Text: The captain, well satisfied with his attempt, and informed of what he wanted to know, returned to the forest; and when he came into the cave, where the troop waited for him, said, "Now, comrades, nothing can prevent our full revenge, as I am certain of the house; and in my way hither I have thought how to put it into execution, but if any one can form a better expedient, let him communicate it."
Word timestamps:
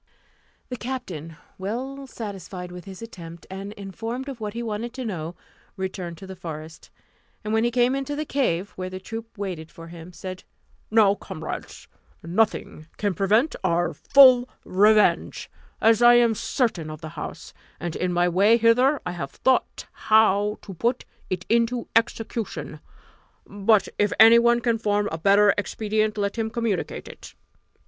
The 0.69 0.77
captain, 0.77 1.35
well 1.59 2.07
satisfied 2.07 2.71
with 2.71 2.85
his 2.85 3.03
attempt, 3.03 3.45
and 3.51 3.71
informed 3.73 4.29
of 4.29 4.39
what 4.39 4.55
he 4.55 4.63
wanted 4.63 4.93
to 4.95 5.05
know, 5.05 5.35
returned 5.77 6.17
to 6.17 6.25
the 6.25 6.35
forest; 6.35 6.89
and 7.43 7.53
when 7.53 7.63
he 7.63 7.69
came 7.69 7.93
into 7.93 8.15
the 8.15 8.25
cave, 8.25 8.71
where 8.71 8.89
the 8.89 8.99
troop 8.99 9.37
waited 9.37 9.69
for 9.69 9.89
him, 9.89 10.11
said, 10.11 10.43
"Now, 10.89 11.13
comrades, 11.13 11.87
nothing 12.23 12.87
can 12.97 13.13
prevent 13.13 13.55
our 13.63 13.93
full 13.93 14.49
revenge, 14.65 15.51
as 15.79 16.01
I 16.01 16.15
am 16.15 16.33
certain 16.33 16.89
of 16.89 17.01
the 17.01 17.09
house; 17.09 17.53
and 17.79 17.95
in 17.95 18.11
my 18.11 18.27
way 18.27 18.57
hither 18.57 18.99
I 19.05 19.11
have 19.11 19.29
thought 19.29 19.85
how 19.91 20.57
to 20.63 20.73
put 20.73 21.05
it 21.29 21.45
into 21.47 21.87
execution, 21.95 22.79
but 23.45 23.87
if 23.99 24.11
any 24.19 24.39
one 24.39 24.61
can 24.61 24.79
form 24.79 25.09
a 25.11 25.19
better 25.19 25.53
expedient, 25.59 26.17
let 26.17 26.39
him 26.39 26.49
communicate 26.49 27.07
it." 27.07 27.35